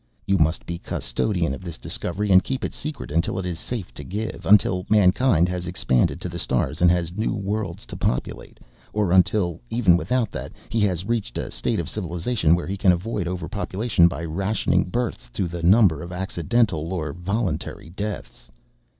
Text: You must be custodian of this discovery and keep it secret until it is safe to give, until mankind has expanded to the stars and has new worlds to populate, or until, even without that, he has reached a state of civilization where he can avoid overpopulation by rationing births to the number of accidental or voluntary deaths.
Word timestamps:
You 0.25 0.39
must 0.39 0.65
be 0.65 0.79
custodian 0.79 1.53
of 1.53 1.61
this 1.63 1.77
discovery 1.77 2.31
and 2.31 2.43
keep 2.43 2.65
it 2.65 2.73
secret 2.73 3.11
until 3.11 3.37
it 3.37 3.45
is 3.45 3.59
safe 3.59 3.93
to 3.93 4.03
give, 4.03 4.47
until 4.47 4.83
mankind 4.89 5.47
has 5.47 5.67
expanded 5.67 6.19
to 6.21 6.27
the 6.27 6.39
stars 6.39 6.81
and 6.81 6.89
has 6.89 7.15
new 7.15 7.35
worlds 7.35 7.85
to 7.85 7.95
populate, 7.95 8.59
or 8.93 9.11
until, 9.11 9.61
even 9.69 9.95
without 9.95 10.31
that, 10.31 10.53
he 10.69 10.79
has 10.79 11.05
reached 11.05 11.37
a 11.37 11.51
state 11.51 11.79
of 11.79 11.87
civilization 11.87 12.55
where 12.55 12.65
he 12.65 12.77
can 12.77 12.91
avoid 12.91 13.27
overpopulation 13.27 14.07
by 14.07 14.25
rationing 14.25 14.85
births 14.85 15.29
to 15.33 15.47
the 15.47 15.61
number 15.61 16.01
of 16.01 16.11
accidental 16.11 16.91
or 16.95 17.13
voluntary 17.13 17.91
deaths. 17.91 18.49